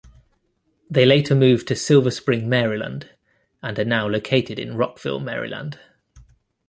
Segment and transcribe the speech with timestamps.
[0.89, 3.11] They later moved to Silver Spring, Maryland,
[3.61, 5.77] and are now located in Rockville, Maryland.